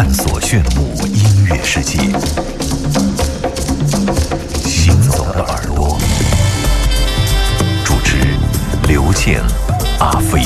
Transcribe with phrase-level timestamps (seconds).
[0.00, 1.98] 探索炫目音乐世界。
[4.64, 5.98] 行走的耳朵，
[7.84, 8.16] 主持
[8.86, 9.42] 刘健、
[9.98, 10.42] 阿飞。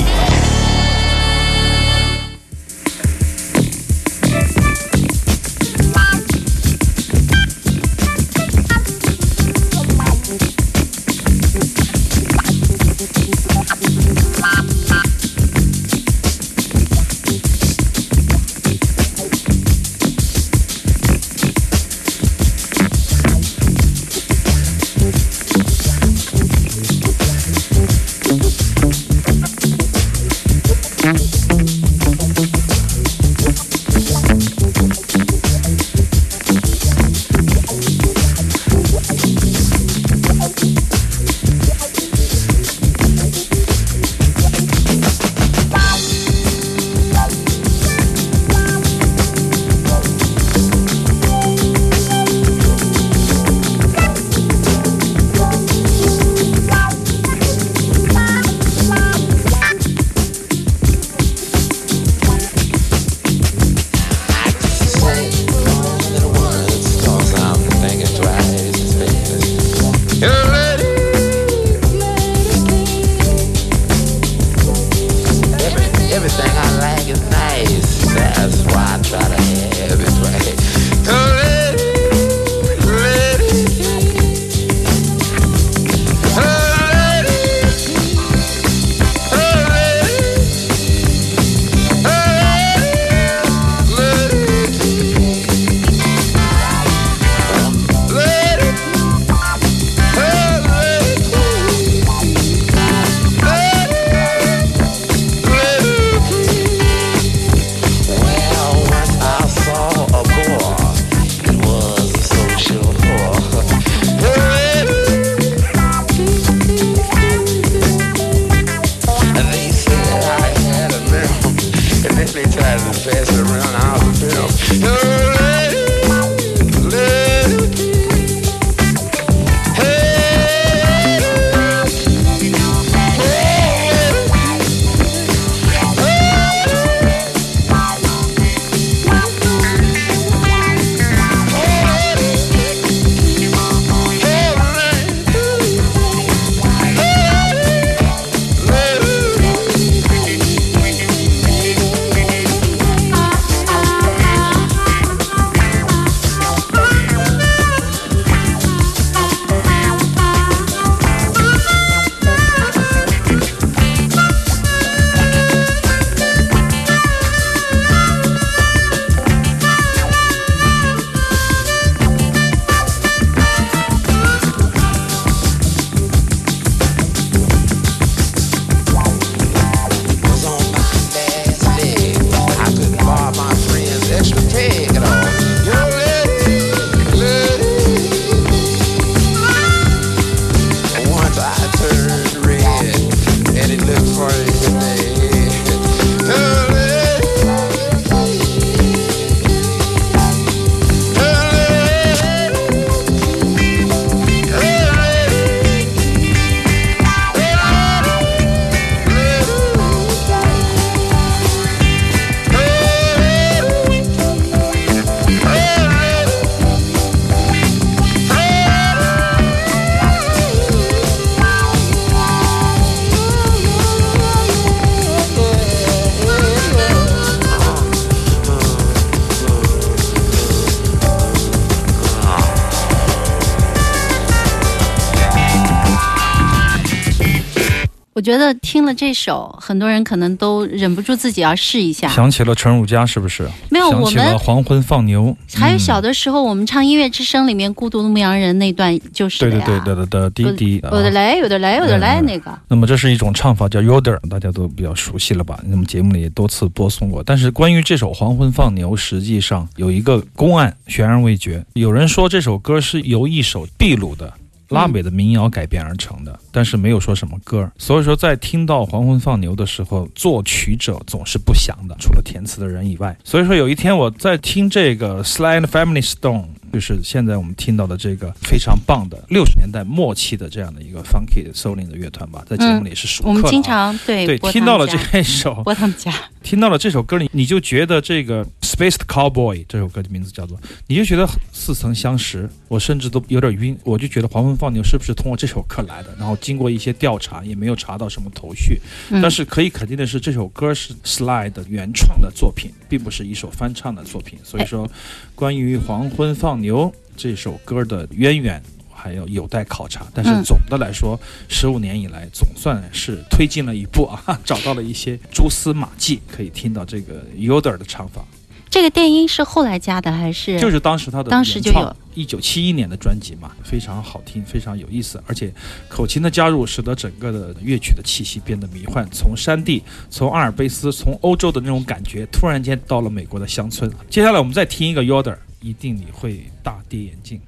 [238.23, 242.09] 觉得听了这首，很多人可能都忍不住自己要试一下。
[242.09, 243.49] 想起了陈汝佳，是不是？
[243.71, 245.37] 没有，我们黄昏放牛。
[245.55, 250.81] 还有小的时候，我们唱《音乐之声》里面《孤独的牧羊人》那段就是对对对对对的滴滴。
[250.85, 252.57] 有的来，有的来，有的来那个。
[252.69, 255.59] 那么这是一种唱法叫 yoder，大家都比较熟悉了吧？
[255.67, 257.23] 那么节目里也多次播送过。
[257.23, 261.65] 但是关于这首《黄昏放牛》，实际上有一个公案悬而未决。
[261.75, 264.33] 有人说这首歌是由一首秘鲁的。
[264.73, 273.17] 拉美的民谣改编而成的，但是没有说什么歌，所以说在听到《黄昏放牛》的时候，作曲者总是不详的，除了填词的人以外。
[273.23, 276.47] 所以说有一天我在听这个 Sly and Family Stone。
[276.73, 286.11] 就是现在我们听到的这个非常棒的六十年代末期的这样的一个 funky 的 soul 的乐团吧，在节目里是熟客我们经常对对听到了这一首， 波他们家
[286.43, 292.49] 听到了这首歌里，你就觉得这个 Spaced Cowboy 这首歌的名字叫做，你就觉得似曾相识。
[292.69, 296.15] 我甚至都有点晕，我就觉得黄昏放牛是不是通过这首歌来的？
[296.19, 298.81] 然后经过一些调查，也没有查到什么头绪。
[299.11, 304.39] 但是可以肯定的是，这首歌是 Sly 的原创的作品，并不是一首翻唱的作品。
[304.43, 304.91] 所以说，
[305.35, 308.63] 关于黄昏放牛这首歌的渊源
[309.03, 311.19] 还要有待考察，但是总的来说，
[311.49, 318.25] 十五年以来总算是推进了一步啊， 找到了一些蛛丝马迹，可以听到这个 Yoder 的唱法。
[318.71, 320.59] 这个电音是后来加的还是？
[320.61, 325.53] 就是当时他的当时就有一九七一年的专辑嘛，非常好听，非常有意思，而且
[325.89, 333.93] 口琴的加入使得整个的乐曲的气息变得迷幻，从山地，从阿尔卑斯，从欧洲的那种感觉，突然间到了美国的乡村。
[334.09, 335.37] 接下来我们再听一个 Yoder。
[335.65, 337.41] 一定你会大跌眼镜。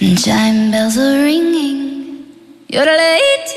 [0.00, 2.26] And chime bells are ringing,
[2.68, 3.54] you're a lady.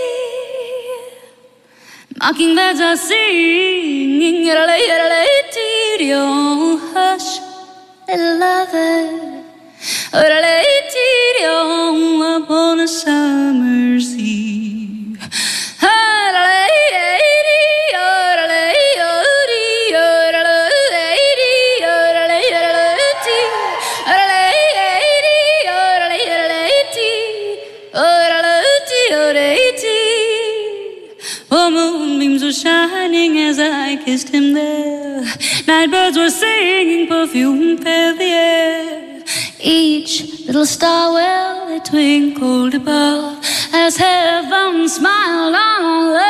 [2.19, 6.13] Mockingbirds are singing, you're a lady.
[6.13, 7.39] Oh, hush,
[8.07, 9.43] little lover,
[10.13, 11.45] you're a lady.
[11.49, 14.86] Oh, upon a summer's eve.
[33.35, 35.21] As I kissed him there.
[35.67, 39.23] Night birds were singing, perfume filled the air.
[39.59, 43.43] Each little star, well, it twinkled above
[43.73, 46.27] as heaven smiled on love.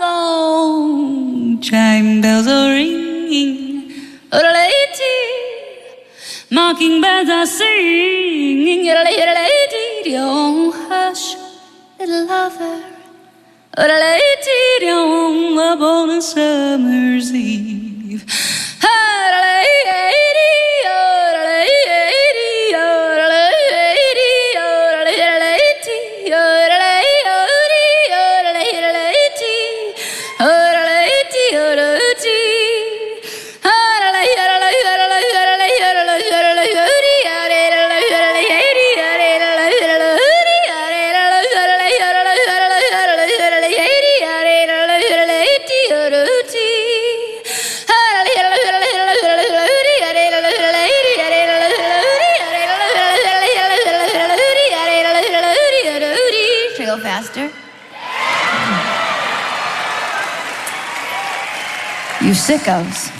[0.00, 3.90] Oh, chime bells are ringing,
[4.30, 5.18] lady.
[6.50, 10.16] Mockingbirds are singing, lady.
[10.18, 11.34] Oh, hush,
[11.98, 13.01] little lover.
[13.78, 18.22] Related on a bonus summer's eve.
[62.42, 63.11] Sickos.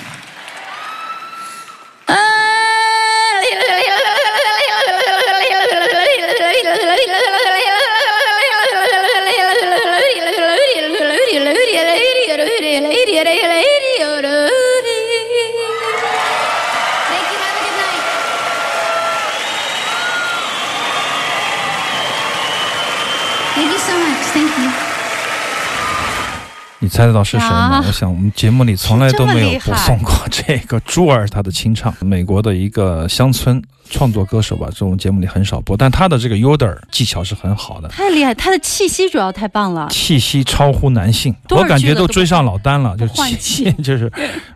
[27.03, 27.83] 猜得到是谁吗？
[27.85, 33.61] 我想我们节目里从来都没有播送过这个朱儿他的清唱，美国的一个乡村。
[33.91, 44.11] 创作歌手吧，这种节目里很少播，但他的这个 Yoder 技巧是很好的，太厉害，他的气息主要太棒了，气息超乎男性，我感觉都追上老丹了，就是气息， 就是，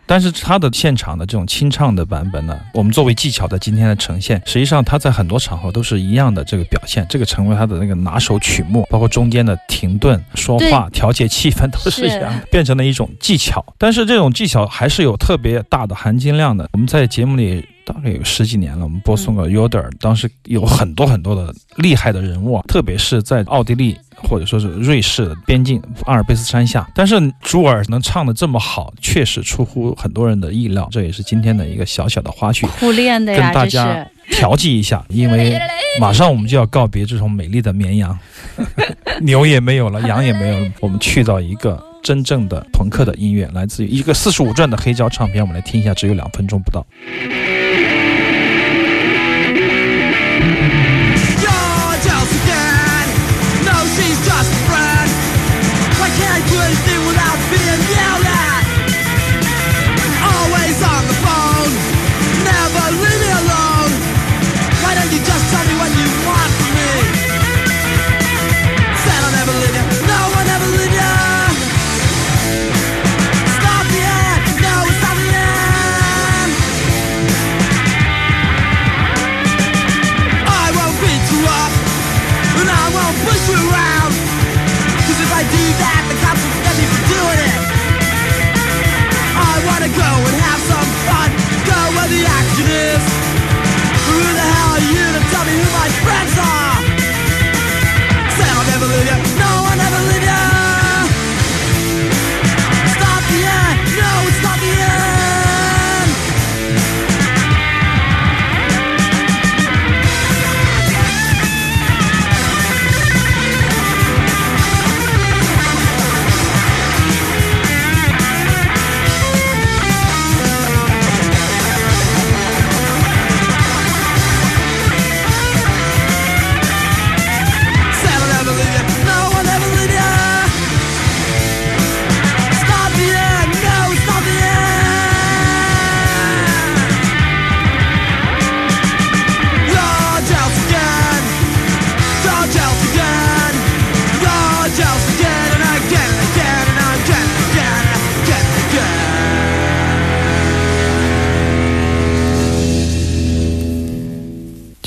[0.07, 17.65] 但是他的现场的这种清唱的版本呢，我们作为技巧在今天的呈现，实际上他在很多场合都是一样的这个表现，这个成为他的那个拿手曲目，包括中间的停顿说话、调节气氛都是一样，变成了一种技巧，但是这种技巧还是有特别大的含金量的，我们在节目里。
[17.87, 26.85] 大概有十几年了，我们播送过 Yoder，当时有很多很多的厉害的人物，特别是在奥地利或者说是瑞士的边境阿尔卑斯山下。
[26.93, 35.57] 但是朱尔能唱的这么好，确实出乎很多人的意料，这也是今天的一个小小的花絮，苦练的呀，跟大家调剂一下，因为
[36.01, 38.19] 马上我们就要告别这种美丽的绵羊，
[39.23, 46.87] 牛也没有了，羊也没有了，我们去到一个真正的朋克的音乐，来自于一个四十五转的黑胶唱片，我们来听一下，只有两分钟不到。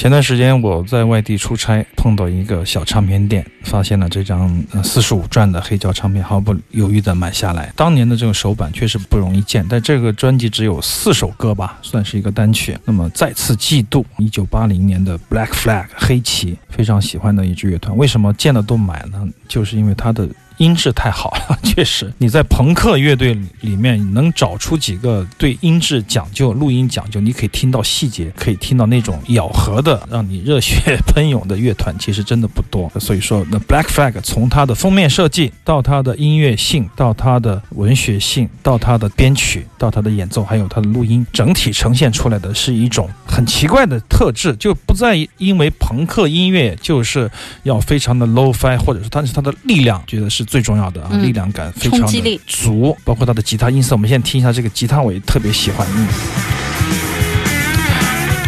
[0.00, 4.50] 前段时间我在外地出差，碰到一个小唱片店，发现了这张
[4.82, 7.70] 四十五转的黑胶唱片，毫不犹豫地买下来。
[7.76, 12.74] 当年的这种手版确实不容易见，但这个专辑只有四首歌吧，算是一个单曲。
[12.86, 17.94] 那么再次嫉妒一九八零年的 Black Flag 黑旗，非常喜欢的一支乐团。
[17.94, 19.28] 为什么见了都买呢？
[19.48, 20.26] 就是因为它的。
[20.60, 32.92] 音质太好了， 确实，你在朋克乐队里面能找出几个对音质讲究、录音讲究，你可以听到细节，可以听到那种咬合的，让你热血喷涌的乐团，其实真的不多。
[33.00, 47.30] 所以说，那 Black Flag 从它的封面设计到它的音乐性，到它的文学性，到它的编曲，到它的演奏，还有它的录音，整体呈现出来的是一种很奇怪的特质，就不再因为朋克音乐就是
[47.62, 50.44] 要非常的 low-fi，或者是但是它的力量，觉得是。
[50.50, 53.94] 最重要的啊，力量感非常的足，包括它的吉他音色。
[53.94, 55.86] 我们现在听一下这个吉他，我也特别喜欢。
[55.94, 56.08] 嗯，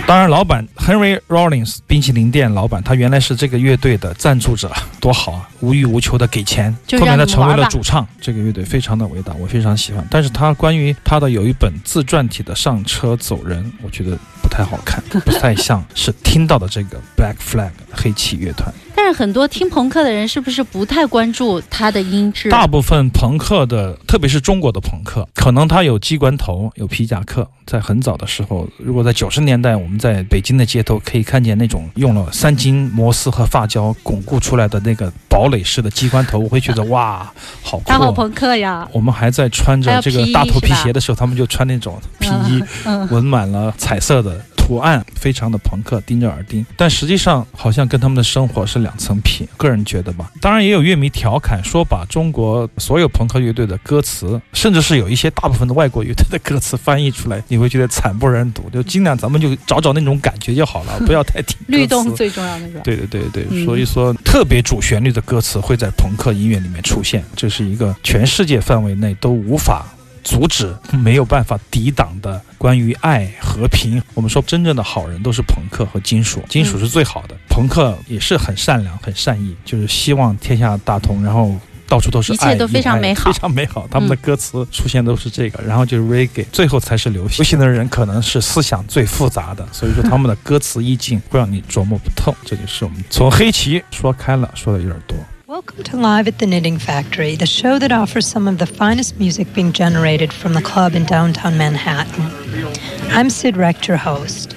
[0.05, 4.69] 当然，老板 Henry Rollins 冰淇淋店老板，他原来是这个乐队的赞助者，
[4.99, 6.77] 多好啊，无欲无求的给钱。
[6.99, 10.05] 后面他成为了主唱，这个乐队非常的伟大，我非常喜欢。
[10.11, 18.73] 但是他关于他的有一本自传体的《上车走人》，我觉得不太好看，不太像是听到的这个 Black Flag 黑旗乐团。
[18.95, 22.51] 但是很多听朋克的人是不是不太关注它的音质？
[22.51, 27.49] 大部分朋克的，特别是中国的朋克，可能他有机关头，有皮夹克。
[27.65, 37.33] 在很早的时候，如果在九十年代，我们在北京的街头可以看见那种用了三金摩丝和发胶巩固出来的那个堡垒式的机关头，我会觉得 哇，
[37.63, 37.93] 好酷！
[37.93, 38.87] 好朋克呀！
[38.93, 42.63] 我们还在穿着这个大头皮鞋的时候，他们就穿那种皮衣，
[43.11, 44.39] 纹满了彩色的。
[44.65, 49.49] 图案非常的朋克，盯着耳钉，但实际上好像跟他们的生活是两层皮。
[49.57, 58.69] 个人觉得吧，当然也有乐迷调侃说，把中国所有朋克乐队的歌词，甚至是有一些大部分的外国乐队的歌词翻译出来，你会觉得惨不忍睹。
[58.73, 61.57] 就尽量咱们就找找那种感觉就好了，不要太听。
[61.69, 62.81] 律动最重要那个。
[62.81, 69.87] 对对对对，所以说特别主旋律的歌词会在朋克音乐里面出现，这是一个全世界范围内都无法。
[70.23, 74.03] 阻止没有办法抵挡的关于爱和平。
[74.15, 77.37] 我们说真正的好人都是朋克和金属，金属是最好的。
[77.49, 81.55] 朋克也是很善良、很善意，就是希望天下大同，然后
[81.89, 83.87] 到处都是爱，一切都非常美好，非常美好。
[83.91, 87.39] 他们的歌词出现都是这个，然后就是 reggae，最后才是流行。
[87.39, 92.35] 流行的人可能是思想最复杂的，所以说他们的歌词意境会让你琢磨不透。
[92.45, 95.17] 这就是我们从黑棋说开了，说的有点多。
[95.53, 99.53] Welcome to Live at the Knitting Factory, the show that offers some of the finest music
[99.53, 102.73] being generated from the club in downtown Manhattan.
[103.11, 104.57] I'm Sid Recht, your host.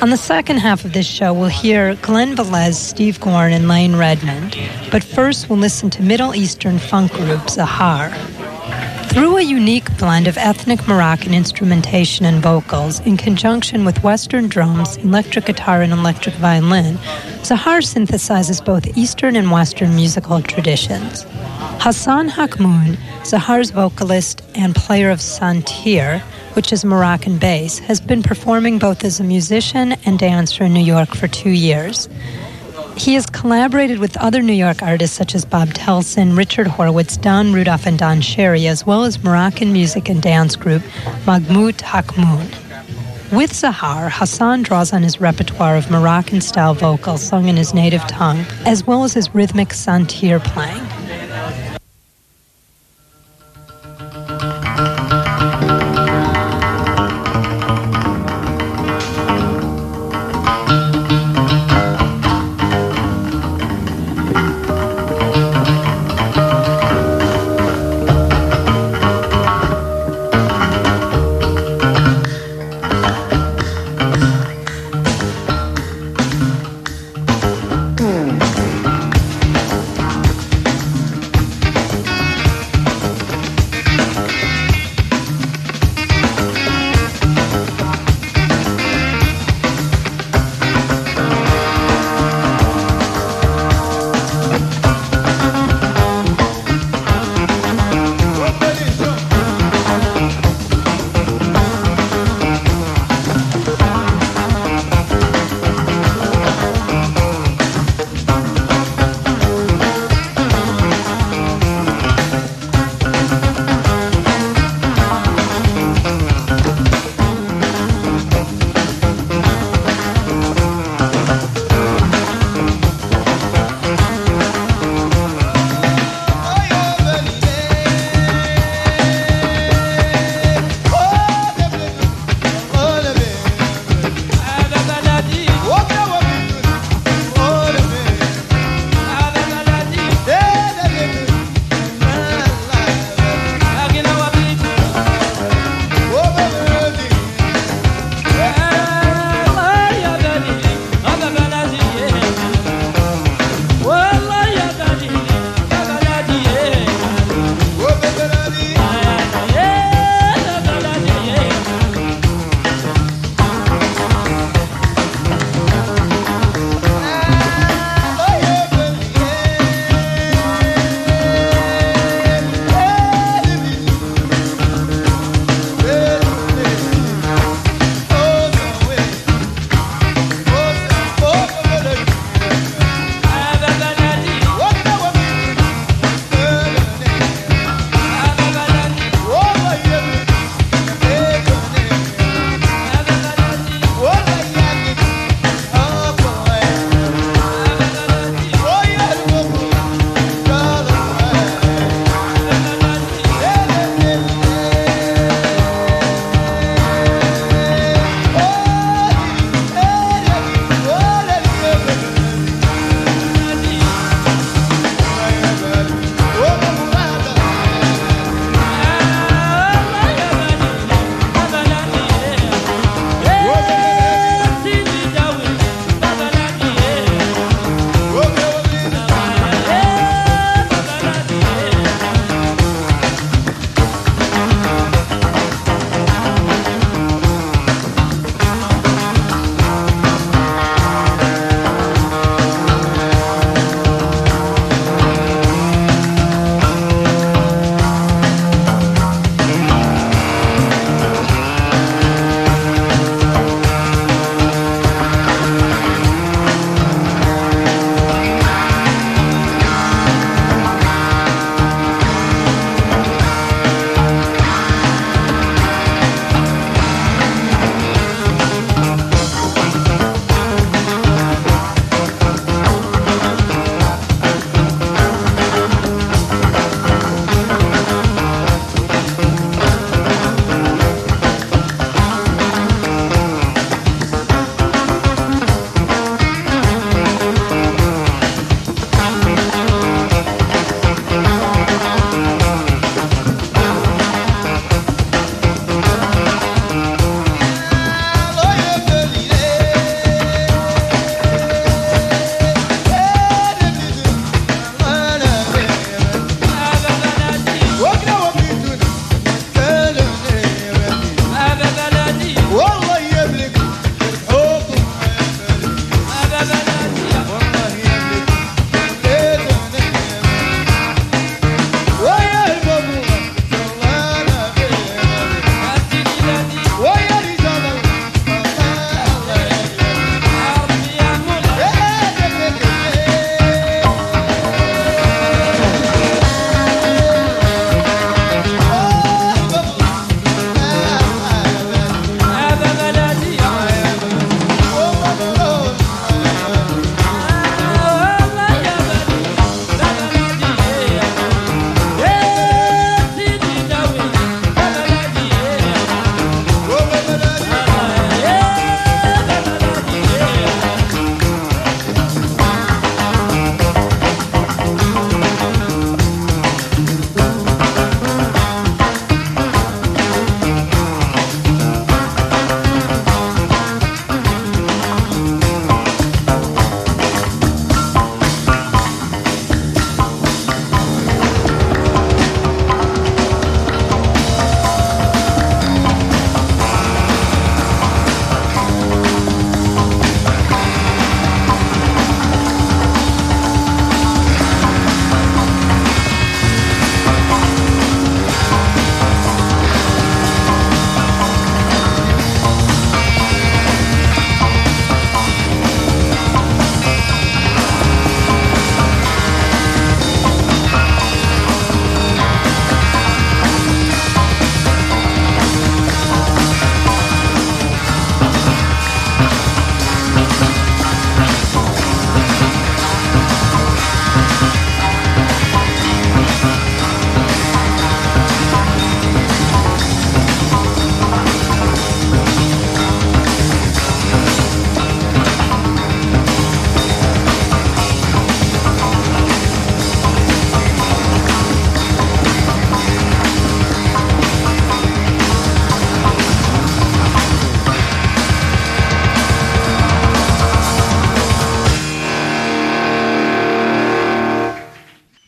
[0.00, 3.96] On the second half of this show, we'll hear Glenn Velez, Steve Gorn, and Lane
[3.96, 4.56] Redmond.
[4.90, 8.08] But first, we'll listen to Middle Eastern funk group Zahar.
[9.12, 14.96] Through a unique blend of ethnic Moroccan instrumentation and vocals, in conjunction with Western drums,
[14.96, 16.96] electric guitar, and electric violin,
[17.42, 21.26] Zahar synthesizes both Eastern and Western musical traditions.
[21.78, 26.20] Hassan Hakmoun, Zahar's vocalist and player of santir,
[26.54, 30.80] which is Moroccan bass, has been performing both as a musician and dancer in New
[30.80, 32.08] York for two years.
[32.96, 37.52] He has collaborated with other New York artists such as Bob Telson, Richard Horowitz, Don
[37.52, 40.82] Rudolph, and Don Sherry, as well as Moroccan music and dance group
[41.26, 42.46] Mahmoud Hakmoun.
[43.32, 48.06] With Zahar, Hassan draws on his repertoire of Moroccan style vocals sung in his native
[48.06, 50.86] tongue, as well as his rhythmic santir playing.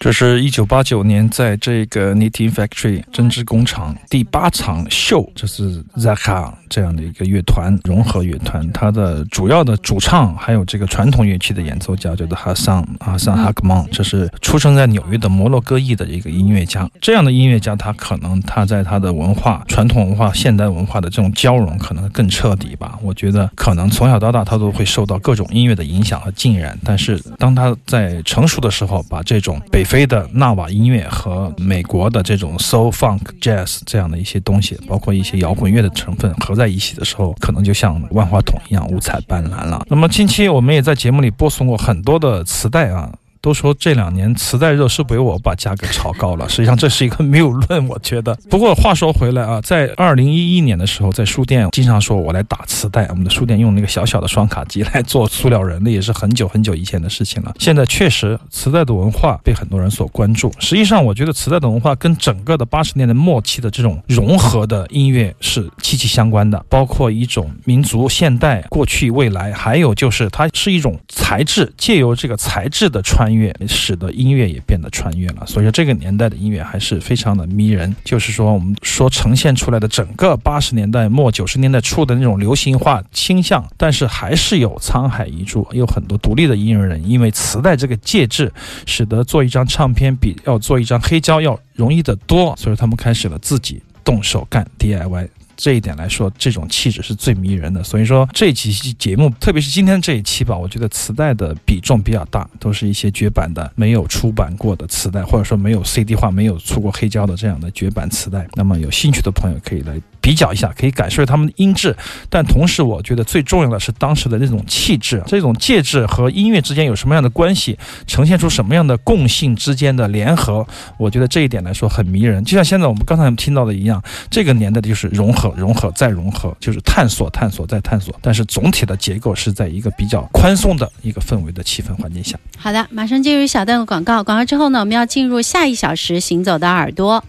[0.05, 16.87] 这是一九八九年在这个 Knitting Factory 针织工厂第八场秀，这是 Zaka 这样的一个乐团融合乐团，它的主要的主唱还有这个传统乐器的演奏家叫做 Hassan Hassan Hakman，这是出生在纽约的摩洛哥裔的一个音乐家。
[17.01, 22.99] 这样的音乐家，他可能他在他的文化、传统文化、现代文化的这种交融可能更彻底吧。
[23.01, 29.83] 我觉得可能从小到大他都会受到各种音乐的影响和浸染，但是当他在成熟的时候，把这种北。
[29.94, 39.87] 非的纳瓦音乐和美国的这种 soul funk jazz 这样的一些东西，包括一些摇滚乐的成分合在一起的时候，可能就像万花筒一样五彩斑斓了。
[39.89, 43.13] 那么近期我们也在节目里播送过很多的磁带啊。
[43.45, 46.49] 都说这两年磁带热是不是我把价格炒高了？
[46.49, 48.35] 实际上这是一个谬论，我觉得。
[48.49, 57.53] 不过话说回来啊，在二零一一年的时候，在书店经常说我来打磁带，我们的书店用那个小小的双卡机来做塑料人，那也是很久很久以前的事情了。
[57.59, 60.51] 现在确实磁带的文化被很多人所关注。
[60.59, 73.34] 实际上，我觉得磁带的文化跟整个的八十年代末期的这种融合的音乐是息息相关的，包括一种民族现代、过去、未来，还有就是它是一种材质，借由这个材质的穿。
[73.35, 77.93] 音乐使得音乐也变得穿越了，所以说这个年代的音乐还是非常的迷人。
[78.05, 88.53] 就是说，我们说呈现出来的整个八十年代末九十年代初的那种流行化倾向，但是还是有沧海遗珠，有很多独立的音乐人，因为磁带这个介质，
[88.87, 95.29] 使得做一张唱片比要做一张黑胶要容易得多，所以他们开始了自己动手干 DIY。
[95.57, 97.83] 这一点来说，这种气质是最迷人的。
[97.83, 108.47] 所以说这几期节目，特别是今天这一期吧，我觉得磁带的比重比较大，都是一些绝版的、没有出版过的磁带，或者说没有 CD 化、没有出过黑胶的这样的绝版磁带。
[108.55, 110.01] 那么有兴趣的朋友可以来。
[110.25, 111.95] 比较一下，可以感受他们的音质，
[112.31, 122.43] 但同时我觉得最重要的是当时的那种气质，这种介质和音乐之间有什么样的关系，呈现出什么样的共性之间的联合，我觉得这一点来说很迷人。
[122.43, 132.39] 就像现在我们刚才听到的一样，这个年代的就是融合融合再融合，就是探索、探索再探索，但是总体的结构是在一个比较宽松的一个氛围的气氛环境下。
[132.57, 137.25] 好的，马上进入小段的广告，广告之后呢，我们要进入下一小时行走的耳朵。